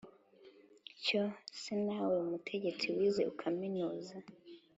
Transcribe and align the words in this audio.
cyo 1.03 1.23
se 1.61 1.73
na 1.85 1.97
we 2.07 2.17
mutegetsi 2.29 2.85
wize 2.95 3.21
ukaminuza 3.31 4.15